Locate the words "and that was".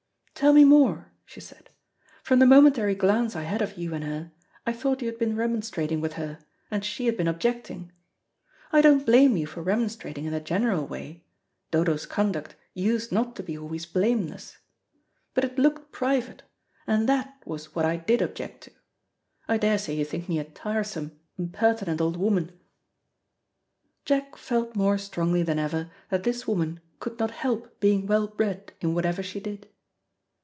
16.87-17.75